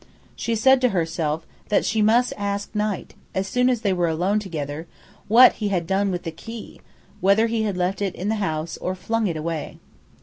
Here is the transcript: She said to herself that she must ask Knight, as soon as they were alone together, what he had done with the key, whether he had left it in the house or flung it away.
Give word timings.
She 0.35 0.55
said 0.55 0.81
to 0.81 0.89
herself 0.97 1.45
that 1.69 1.85
she 1.85 2.01
must 2.01 2.33
ask 2.35 2.73
Knight, 2.73 3.13
as 3.35 3.47
soon 3.47 3.69
as 3.69 3.81
they 3.81 3.93
were 3.93 4.07
alone 4.07 4.39
together, 4.39 4.87
what 5.27 5.53
he 5.61 5.67
had 5.67 5.85
done 5.85 6.09
with 6.09 6.23
the 6.23 6.31
key, 6.31 6.81
whether 7.19 7.45
he 7.45 7.61
had 7.61 7.77
left 7.77 8.01
it 8.01 8.15
in 8.15 8.27
the 8.27 8.35
house 8.41 8.77
or 8.77 8.95
flung 8.95 9.27
it 9.27 9.37
away. 9.37 9.77